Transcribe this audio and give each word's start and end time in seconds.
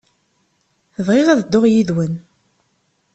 Bɣiɣ 1.05 1.27
ad 1.29 1.39
dduɣ 1.43 1.63
yid-wen. 1.67 2.13